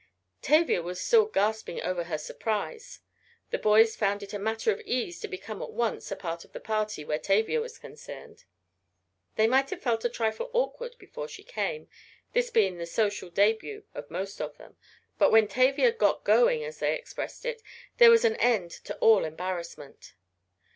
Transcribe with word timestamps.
Tavia 0.41 0.81
was 0.81 0.99
still 0.99 1.27
gasping 1.27 1.79
over 1.83 2.05
her 2.05 2.17
"surprise." 2.17 3.01
The 3.51 3.59
boys 3.59 3.95
found 3.95 4.23
it 4.23 4.33
a 4.33 4.39
matter 4.39 4.71
of 4.71 4.81
ease 4.81 5.19
to 5.19 5.27
become 5.27 5.61
at 5.61 5.73
once 5.73 6.09
a 6.11 6.15
part 6.15 6.43
of 6.43 6.53
the 6.53 6.59
party 6.59 7.05
where 7.05 7.19
Tavia 7.19 7.61
was 7.61 7.77
concerned. 7.77 8.45
They 9.35 9.45
might 9.45 9.69
have 9.69 9.83
felt 9.83 10.03
a 10.03 10.09
trifle 10.09 10.49
awkward 10.53 10.95
before 10.97 11.27
she 11.27 11.43
came, 11.43 11.87
this 12.33 12.49
being 12.49 12.79
the 12.79 12.87
social 12.87 13.29
debut 13.29 13.83
of 13.93 14.09
most 14.09 14.41
of 14.41 14.57
them, 14.57 14.75
but 15.19 15.29
when 15.31 15.47
Tavia, 15.47 15.91
"got 15.91 16.23
going," 16.23 16.63
as 16.63 16.79
they 16.79 16.95
expressed 16.95 17.45
it, 17.45 17.61
there 17.97 18.09
was 18.09 18.25
an 18.25 18.37
end 18.37 18.71
to 18.71 18.97
all 18.97 19.23
embarrassment. 19.23 20.15